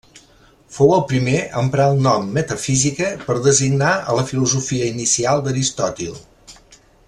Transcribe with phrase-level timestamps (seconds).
[0.77, 6.19] Fou el primer a emprar el nom metafísica per designar a la filosofia inicial d'Aristòtil.